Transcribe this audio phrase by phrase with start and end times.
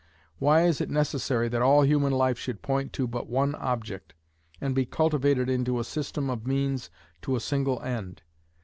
[0.39, 4.15] Why is it necessary that all human life should point but to one object,
[4.59, 6.89] and be cultivated into a system of means
[7.21, 8.23] to a single end?